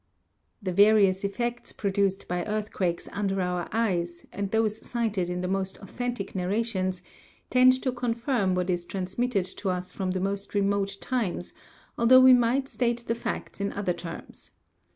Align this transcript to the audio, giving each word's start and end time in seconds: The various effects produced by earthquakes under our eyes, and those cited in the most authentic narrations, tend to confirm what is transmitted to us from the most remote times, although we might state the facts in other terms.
The 0.63 0.71
various 0.71 1.23
effects 1.23 1.71
produced 1.71 2.27
by 2.27 2.43
earthquakes 2.45 3.07
under 3.11 3.39
our 3.39 3.69
eyes, 3.71 4.25
and 4.31 4.49
those 4.49 4.83
cited 4.83 5.29
in 5.29 5.41
the 5.41 5.47
most 5.47 5.77
authentic 5.79 6.33
narrations, 6.33 7.03
tend 7.51 7.79
to 7.83 7.91
confirm 7.91 8.55
what 8.55 8.71
is 8.71 8.83
transmitted 8.83 9.45
to 9.45 9.69
us 9.69 9.91
from 9.91 10.09
the 10.09 10.19
most 10.19 10.55
remote 10.55 10.97
times, 11.01 11.53
although 11.99 12.19
we 12.19 12.33
might 12.33 12.67
state 12.67 13.01
the 13.07 13.13
facts 13.13 13.61
in 13.61 13.71
other 13.73 13.93
terms. 13.93 14.53